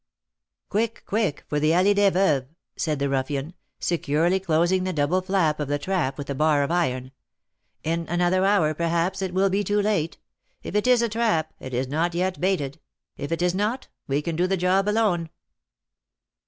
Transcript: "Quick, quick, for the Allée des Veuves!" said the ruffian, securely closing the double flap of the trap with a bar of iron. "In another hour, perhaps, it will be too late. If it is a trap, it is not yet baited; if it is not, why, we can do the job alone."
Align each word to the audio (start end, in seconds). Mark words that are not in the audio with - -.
"Quick, 0.69 1.03
quick, 1.05 1.45
for 1.47 1.59
the 1.59 1.69
Allée 1.69 1.93
des 1.93 2.09
Veuves!" 2.09 2.47
said 2.75 2.97
the 2.97 3.07
ruffian, 3.07 3.53
securely 3.79 4.39
closing 4.39 4.83
the 4.83 4.91
double 4.93 5.21
flap 5.21 5.59
of 5.59 5.67
the 5.67 5.77
trap 5.77 6.17
with 6.17 6.27
a 6.27 6.33
bar 6.33 6.63
of 6.63 6.71
iron. 6.71 7.11
"In 7.83 8.07
another 8.09 8.43
hour, 8.43 8.73
perhaps, 8.73 9.21
it 9.21 9.31
will 9.31 9.51
be 9.51 9.63
too 9.63 9.79
late. 9.79 10.17
If 10.63 10.73
it 10.73 10.87
is 10.87 11.03
a 11.03 11.09
trap, 11.09 11.53
it 11.59 11.75
is 11.75 11.87
not 11.87 12.15
yet 12.15 12.41
baited; 12.41 12.79
if 13.15 13.31
it 13.31 13.43
is 13.43 13.53
not, 13.53 13.89
why, 14.07 14.15
we 14.15 14.21
can 14.23 14.35
do 14.35 14.47
the 14.47 14.57
job 14.57 14.89
alone." 14.89 15.29